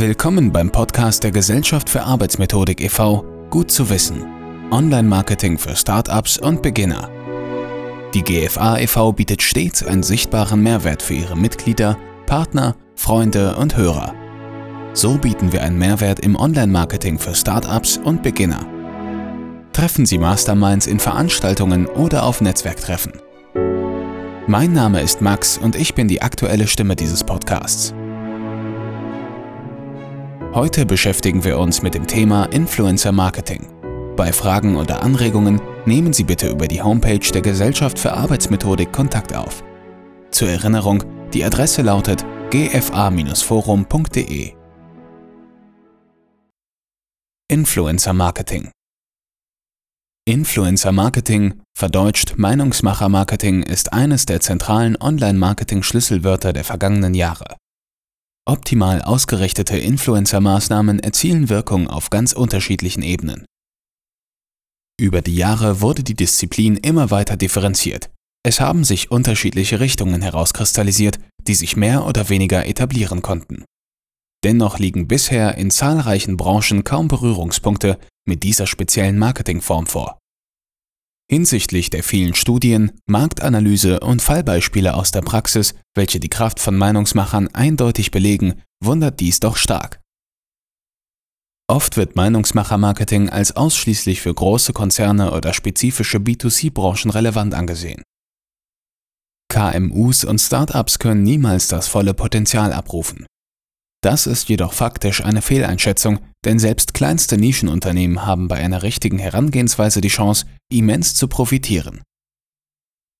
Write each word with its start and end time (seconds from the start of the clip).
Willkommen 0.00 0.50
beim 0.50 0.72
Podcast 0.72 1.24
der 1.24 1.30
Gesellschaft 1.30 1.90
für 1.90 2.02
Arbeitsmethodik 2.02 2.80
e.V. 2.80 3.22
Gut 3.50 3.70
zu 3.70 3.90
wissen. 3.90 4.24
Online-Marketing 4.70 5.58
für 5.58 5.76
Startups 5.76 6.38
und 6.38 6.62
Beginner. 6.62 7.10
Die 8.14 8.22
GFA 8.22 8.78
e.V. 8.78 9.12
bietet 9.12 9.42
stets 9.42 9.82
einen 9.82 10.02
sichtbaren 10.02 10.62
Mehrwert 10.62 11.02
für 11.02 11.12
ihre 11.12 11.36
Mitglieder, 11.36 11.98
Partner, 12.24 12.76
Freunde 12.96 13.56
und 13.56 13.76
Hörer. 13.76 14.14
So 14.94 15.18
bieten 15.18 15.52
wir 15.52 15.62
einen 15.62 15.76
Mehrwert 15.76 16.20
im 16.20 16.34
Online-Marketing 16.34 17.18
für 17.18 17.34
Startups 17.34 17.98
und 17.98 18.22
Beginner. 18.22 18.64
Treffen 19.74 20.06
Sie 20.06 20.16
Masterminds 20.16 20.86
in 20.86 20.98
Veranstaltungen 20.98 21.84
oder 21.84 22.22
auf 22.22 22.40
Netzwerktreffen. 22.40 23.12
Mein 24.46 24.72
Name 24.72 25.02
ist 25.02 25.20
Max 25.20 25.58
und 25.58 25.76
ich 25.76 25.94
bin 25.94 26.08
die 26.08 26.22
aktuelle 26.22 26.68
Stimme 26.68 26.96
dieses 26.96 27.22
Podcasts. 27.22 27.92
Heute 30.52 30.84
beschäftigen 30.84 31.44
wir 31.44 31.60
uns 31.60 31.80
mit 31.80 31.94
dem 31.94 32.08
Thema 32.08 32.46
Influencer 32.46 33.12
Marketing. 33.12 33.68
Bei 34.16 34.32
Fragen 34.32 34.74
oder 34.74 35.00
Anregungen 35.00 35.62
nehmen 35.86 36.12
Sie 36.12 36.24
bitte 36.24 36.48
über 36.48 36.66
die 36.66 36.82
Homepage 36.82 37.20
der 37.32 37.40
Gesellschaft 37.40 38.00
für 38.00 38.14
Arbeitsmethodik 38.14 38.90
Kontakt 38.92 39.32
auf. 39.32 39.62
Zur 40.32 40.48
Erinnerung, 40.48 41.04
die 41.32 41.44
Adresse 41.44 41.82
lautet 41.82 42.26
gfa-forum.de. 42.50 42.92
Influencer 47.48 48.12
Marketing 48.12 48.72
Influencer 50.24 50.90
Marketing, 50.90 51.60
verdeutscht 51.78 52.38
Meinungsmacher 52.38 53.08
Marketing, 53.08 53.62
ist 53.62 53.92
eines 53.92 54.26
der 54.26 54.40
zentralen 54.40 54.96
Online-Marketing-Schlüsselwörter 55.00 56.52
der 56.52 56.64
vergangenen 56.64 57.14
Jahre. 57.14 57.54
Optimal 58.50 59.00
ausgerichtete 59.00 59.78
Influencer-Maßnahmen 59.78 60.98
erzielen 60.98 61.48
Wirkung 61.48 61.86
auf 61.86 62.10
ganz 62.10 62.32
unterschiedlichen 62.32 63.04
Ebenen. 63.04 63.44
Über 65.00 65.22
die 65.22 65.36
Jahre 65.36 65.80
wurde 65.80 66.02
die 66.02 66.16
Disziplin 66.16 66.76
immer 66.76 67.12
weiter 67.12 67.36
differenziert. 67.36 68.10
Es 68.44 68.58
haben 68.58 68.82
sich 68.82 69.12
unterschiedliche 69.12 69.78
Richtungen 69.78 70.20
herauskristallisiert, 70.20 71.20
die 71.46 71.54
sich 71.54 71.76
mehr 71.76 72.04
oder 72.06 72.28
weniger 72.28 72.66
etablieren 72.66 73.22
konnten. 73.22 73.64
Dennoch 74.42 74.80
liegen 74.80 75.06
bisher 75.06 75.56
in 75.56 75.70
zahlreichen 75.70 76.36
Branchen 76.36 76.82
kaum 76.82 77.06
Berührungspunkte 77.06 78.00
mit 78.26 78.42
dieser 78.42 78.66
speziellen 78.66 79.16
Marketingform 79.16 79.86
vor. 79.86 80.18
Hinsichtlich 81.30 81.90
der 81.90 82.02
vielen 82.02 82.34
Studien, 82.34 82.90
Marktanalyse 83.06 84.00
und 84.00 84.20
Fallbeispiele 84.20 84.94
aus 84.94 85.12
der 85.12 85.20
Praxis, 85.20 85.74
welche 85.94 86.18
die 86.18 86.28
Kraft 86.28 86.58
von 86.58 86.76
Meinungsmachern 86.76 87.46
eindeutig 87.54 88.10
belegen, 88.10 88.60
wundert 88.82 89.20
dies 89.20 89.38
doch 89.38 89.56
stark. 89.56 90.00
Oft 91.68 91.96
wird 91.96 92.16
Meinungsmacher-Marketing 92.16 93.30
als 93.30 93.54
ausschließlich 93.54 94.20
für 94.20 94.34
große 94.34 94.72
Konzerne 94.72 95.30
oder 95.30 95.52
spezifische 95.52 96.18
B2C-Branchen 96.18 97.12
relevant 97.12 97.54
angesehen. 97.54 98.02
KMUs 99.52 100.24
und 100.24 100.40
Startups 100.40 100.98
können 100.98 101.22
niemals 101.22 101.68
das 101.68 101.86
volle 101.86 102.12
Potenzial 102.12 102.72
abrufen. 102.72 103.24
Das 104.02 104.26
ist 104.26 104.48
jedoch 104.48 104.72
faktisch 104.72 105.22
eine 105.22 105.42
Fehleinschätzung, 105.42 106.18
denn 106.44 106.58
selbst 106.58 106.92
kleinste 106.92 107.38
Nischenunternehmen 107.38 108.26
haben 108.26 108.48
bei 108.48 108.56
einer 108.56 108.82
richtigen 108.82 109.20
Herangehensweise 109.20 110.00
die 110.00 110.08
Chance, 110.08 110.46
immens 110.70 111.14
zu 111.14 111.28
profitieren. 111.28 112.02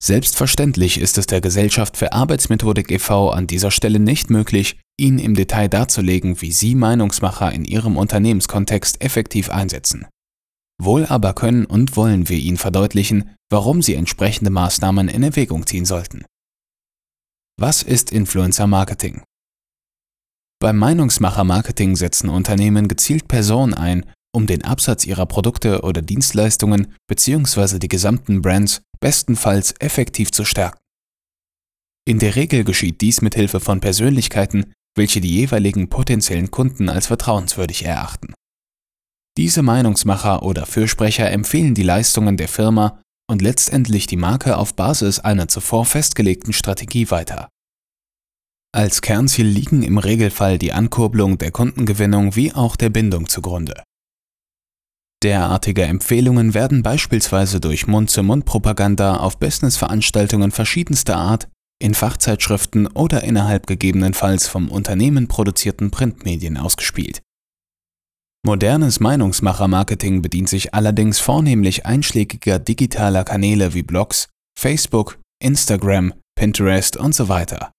Selbstverständlich 0.03 0.98
ist 0.98 1.19
es 1.19 1.27
der 1.27 1.43
Gesellschaft 1.43 1.98
für 1.98 2.12
Arbeitsmethodik 2.12 2.91
e.V. 2.91 3.31
an 3.31 3.47
dieser 3.47 3.70
Stelle 3.70 4.01
nicht 4.01 4.31
möglich, 4.31 4.81
Ihnen 4.98 5.19
im 5.19 5.34
Detail 5.34 5.69
darzulegen, 5.69 6.41
wie 6.41 6.53
Sie 6.53 6.75
Meinungsmacher 6.75 7.53
in 7.53 7.67
Ihrem 7.67 7.98
Unternehmenskontext 7.98 9.03
effektiv 9.03 9.51
einsetzen. 9.51 10.07
Wohl 10.81 11.05
aber 11.05 11.34
können 11.34 11.67
und 11.67 11.97
wollen 11.97 12.31
wir 12.31 12.39
Ihnen 12.39 12.57
verdeutlichen, 12.57 13.34
warum 13.51 13.83
Sie 13.83 13.95
entsprechende 13.95 14.51
Maßnahmen 14.51 15.08
in 15.08 15.23
Erwägung 15.23 15.67
ziehen 15.67 15.85
sollten. 15.85 16.24
Was 17.58 17.83
ist 17.83 18.11
Influencer 18.11 18.67
Marketing? 18.67 19.23
Beim 20.61 20.79
Meinungsmacher-Marketing 20.79 21.97
setzen 21.97 22.30
Unternehmen 22.30 22.89
gezielt 22.89 23.29
Personen 23.29 23.74
ein, 23.74 24.11
um 24.33 24.46
den 24.46 24.64
Absatz 24.64 25.07
ihrer 25.07 25.27
Produkte 25.27 25.83
oder 25.83 26.02
Dienstleistungen 26.02 26.95
bzw. 27.08 27.79
die 27.79 27.89
gesamten 27.89 28.42
Brands 28.42 28.83
bestenfalls 29.01 29.74
effektiv 29.80 30.30
zu 30.30 30.45
stärken. 30.45 30.79
In 32.07 32.18
der 32.18 32.36
Regel 32.36 32.64
geschieht 32.64 33.01
dies 33.01 33.23
mit 33.23 33.35
Hilfe 33.35 33.61
von 33.61 33.80
Persönlichkeiten, 33.80 34.73
welche 34.96 35.20
die 35.20 35.35
jeweiligen 35.35 35.89
potenziellen 35.89 36.51
Kunden 36.51 36.89
als 36.89 37.07
vertrauenswürdig 37.07 37.85
erachten. 37.85 38.35
Diese 39.36 39.63
Meinungsmacher 39.63 40.42
oder 40.42 40.67
Fürsprecher 40.67 41.30
empfehlen 41.30 41.74
die 41.74 41.83
Leistungen 41.83 42.36
der 42.36 42.48
Firma 42.48 43.01
und 43.30 43.42
letztendlich 43.42 44.07
die 44.07 44.17
Marke 44.17 44.57
auf 44.57 44.74
Basis 44.74 45.20
einer 45.20 45.48
zuvor 45.48 45.86
festgelegten 45.86 46.52
Strategie 46.52 47.11
weiter. 47.11 47.48
Als 48.73 49.02
Kernziel 49.02 49.47
liegen 49.47 49.83
im 49.83 49.98
Regelfall 49.98 50.58
die 50.58 50.73
Ankurbelung 50.73 51.39
der 51.39 51.51
Kundengewinnung 51.51 52.36
wie 52.36 52.52
auch 52.52 52.77
der 52.77 52.91
Bindung 52.91 53.29
zugrunde. 53.29 53.83
Derartige 55.23 55.83
Empfehlungen 55.83 56.55
werden 56.55 56.83
beispielsweise 56.83 57.61
durch 57.61 57.86
Mund-zu-Mund-Propaganda 57.86 59.19
auf 59.19 59.39
Businessveranstaltungen 59.39 60.51
verschiedenster 60.51 61.17
Art, 61.17 61.48
in 61.79 61.95
Fachzeitschriften 61.95 62.86
oder 62.86 63.23
innerhalb 63.23 63.67
gegebenenfalls 63.67 64.47
vom 64.47 64.70
Unternehmen 64.70 65.29
produzierten 65.29 65.91
Printmedien 65.91 66.57
ausgespielt. 66.57 67.23
Modernes 68.47 69.01
Meinungsmacher-Marketing 69.01 70.23
bedient 70.23 70.48
sich 70.48 70.73
allerdings 70.73 71.19
vornehmlich 71.19 71.85
einschlägiger 71.85 72.59
digitaler 72.59 73.25
Kanäle 73.25 73.75
wie 73.75 73.83
Blogs, 73.83 74.29
Facebook, 74.59 75.19
Instagram, 75.42 76.14
Pinterest 76.35 76.97
und 76.97 77.14
so 77.14 77.29
weiter. 77.29 77.73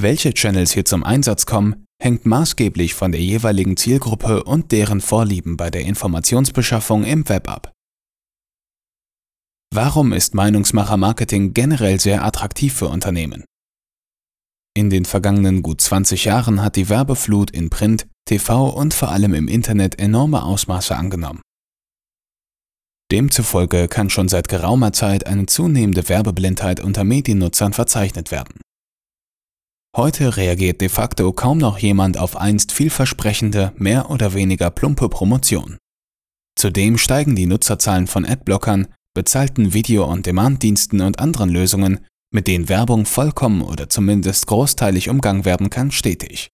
Welche 0.00 0.32
Channels 0.32 0.70
hier 0.70 0.84
zum 0.84 1.02
Einsatz 1.02 1.44
kommen, 1.44 1.84
hängt 2.00 2.24
maßgeblich 2.24 2.94
von 2.94 3.10
der 3.10 3.20
jeweiligen 3.20 3.76
Zielgruppe 3.76 4.44
und 4.44 4.70
deren 4.70 5.00
Vorlieben 5.00 5.56
bei 5.56 5.70
der 5.70 5.80
Informationsbeschaffung 5.80 7.02
im 7.02 7.28
Web 7.28 7.50
ab. 7.50 7.72
Warum 9.74 10.12
ist 10.12 10.36
Meinungsmacher-Marketing 10.36 11.52
generell 11.52 11.98
sehr 11.98 12.24
attraktiv 12.24 12.74
für 12.74 12.86
Unternehmen? 12.86 13.44
In 14.76 14.88
den 14.88 15.04
vergangenen 15.04 15.62
gut 15.62 15.80
20 15.80 16.26
Jahren 16.26 16.62
hat 16.62 16.76
die 16.76 16.88
Werbeflut 16.88 17.50
in 17.50 17.68
Print, 17.68 18.06
TV 18.24 18.68
und 18.68 18.94
vor 18.94 19.08
allem 19.08 19.34
im 19.34 19.48
Internet 19.48 19.98
enorme 19.98 20.44
Ausmaße 20.44 20.94
angenommen. 20.94 21.42
Demzufolge 23.10 23.88
kann 23.88 24.10
schon 24.10 24.28
seit 24.28 24.46
geraumer 24.46 24.92
Zeit 24.92 25.26
eine 25.26 25.46
zunehmende 25.46 26.08
Werbeblindheit 26.08 26.78
unter 26.78 27.02
Mediennutzern 27.02 27.72
verzeichnet 27.72 28.30
werden. 28.30 28.60
Heute 29.98 30.36
reagiert 30.36 30.80
de 30.80 30.88
facto 30.88 31.32
kaum 31.32 31.58
noch 31.58 31.78
jemand 31.78 32.18
auf 32.18 32.36
einst 32.36 32.70
vielversprechende, 32.70 33.72
mehr 33.78 34.10
oder 34.10 34.32
weniger 34.32 34.70
plumpe 34.70 35.08
Promotion. 35.08 35.76
Zudem 36.56 36.98
steigen 36.98 37.34
die 37.34 37.46
Nutzerzahlen 37.46 38.06
von 38.06 38.24
Adblockern, 38.24 38.86
bezahlten 39.12 39.72
Video-on-Demand-Diensten 39.72 41.00
und 41.00 41.18
anderen 41.18 41.50
Lösungen, 41.50 42.06
mit 42.32 42.46
denen 42.46 42.68
Werbung 42.68 43.06
vollkommen 43.06 43.60
oder 43.60 43.88
zumindest 43.88 44.46
großteilig 44.46 45.08
umgangen 45.08 45.44
werden 45.44 45.68
kann, 45.68 45.90
stetig. 45.90 46.48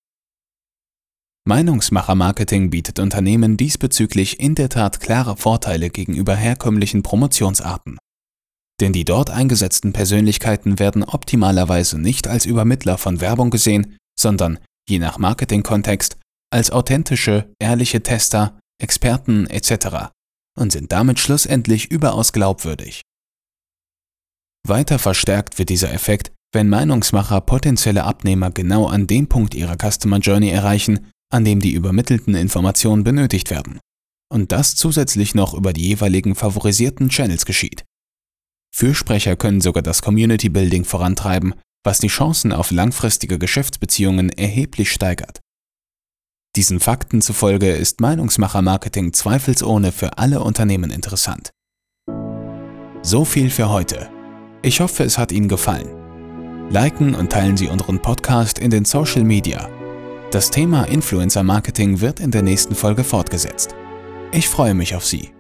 Meinungsmacher-Marketing 1.47 2.71
bietet 2.71 2.99
Unternehmen 2.99 3.59
diesbezüglich 3.59 4.41
in 4.41 4.55
der 4.55 4.71
Tat 4.71 5.01
klare 5.01 5.37
Vorteile 5.37 5.91
gegenüber 5.91 6.35
herkömmlichen 6.35 7.03
Promotionsarten 7.03 7.99
denn 8.81 8.93
die 8.93 9.05
dort 9.05 9.31
eingesetzten 9.31 9.93
Persönlichkeiten 9.93 10.79
werden 10.79 11.05
optimalerweise 11.05 11.99
nicht 11.99 12.27
als 12.27 12.47
Übermittler 12.47 12.99
von 12.99 13.21
Werbung 13.21 13.51
gesehen, 13.51 13.97
sondern, 14.19 14.59
je 14.89 14.99
nach 14.99 15.19
Marketingkontext, 15.19 16.17
als 16.53 16.71
authentische, 16.71 17.53
ehrliche 17.59 18.03
Tester, 18.03 18.59
Experten 18.81 19.47
etc. 19.47 20.11
und 20.59 20.73
sind 20.73 20.93
damit 20.93 21.19
schlussendlich 21.19 21.91
überaus 21.91 22.33
glaubwürdig. 22.33 23.03
Weiter 24.67 24.99
verstärkt 24.99 25.59
wird 25.59 25.69
dieser 25.69 25.93
Effekt, 25.93 26.33
wenn 26.53 26.69
Meinungsmacher 26.69 27.41
potenzielle 27.41 28.05
Abnehmer 28.05 28.51
genau 28.51 28.87
an 28.87 29.07
dem 29.07 29.29
Punkt 29.29 29.55
ihrer 29.55 29.77
Customer 29.77 30.19
Journey 30.19 30.49
erreichen, 30.49 31.11
an 31.33 31.45
dem 31.45 31.61
die 31.61 31.73
übermittelten 31.73 32.35
Informationen 32.35 33.05
benötigt 33.05 33.51
werden. 33.51 33.81
Und 34.33 34.53
das 34.53 34.75
zusätzlich 34.77 35.35
noch 35.35 35.55
über 35.55 35.73
die 35.73 35.87
jeweiligen 35.87 36.35
favorisierten 36.35 37.09
Channels 37.09 37.45
geschieht. 37.45 37.85
Fürsprecher 38.75 39.37
können 39.37 39.61
sogar 39.61 39.85
das 39.85 40.03
Community 40.03 40.49
Building 40.49 40.85
vorantreiben, 40.85 41.55
was 41.85 42.01
die 42.01 42.09
Chancen 42.09 42.53
auf 42.53 42.73
langfristige 42.73 43.39
Geschäftsbeziehungen 43.39 44.31
erheblich 44.31 44.91
steigert. 44.91 45.39
Diesen 46.57 46.81
Fakten 46.81 47.23
zufolge 47.23 47.71
ist 47.71 48.01
Meinungsmacher-Marketing 48.01 49.13
zweifelsohne 49.13 49.93
für 49.93 50.19
alle 50.19 50.41
Unternehmen 50.41 50.91
interessant. 50.91 51.51
So 53.03 53.25
viel 53.25 53.51
für 53.51 53.69
heute. 53.71 54.11
Ich 54.63 54.81
hoffe, 54.81 55.05
es 55.05 55.19
hat 55.19 55.31
Ihnen 55.31 55.49
gefallen. 55.49 56.69
Liken 56.71 57.15
und 57.15 57.31
teilen 57.31 57.57
Sie 57.57 57.69
unseren 57.69 58.03
Podcast 58.03 58.59
in 58.59 58.71
den 58.71 58.85
Social 58.85 59.23
Media. 59.23 59.69
Das 60.33 60.51
Thema 60.51 60.83
Influencer 60.85 61.45
Marketing 61.45 62.01
wird 62.01 62.19
in 62.19 62.33
der 62.33 62.43
nächsten 62.43 62.75
Folge 62.75 63.05
fortgesetzt. 63.05 63.77
Ich 64.33 64.49
freue 64.49 64.75
mich 64.75 64.97
auf 64.97 65.05
Sie. 65.07 65.34